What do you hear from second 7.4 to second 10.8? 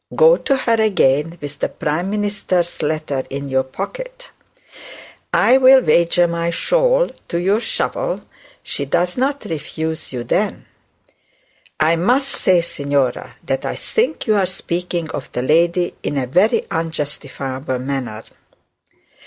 shovel she does not refuse you then.'